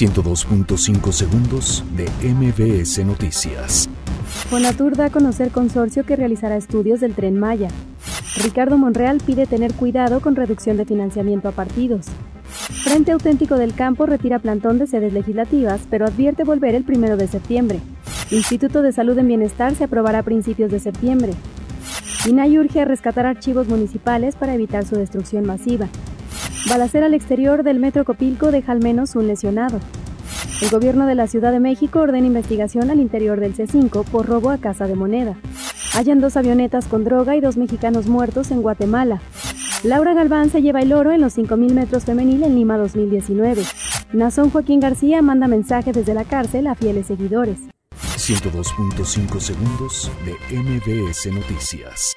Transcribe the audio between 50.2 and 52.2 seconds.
de MBS Noticias.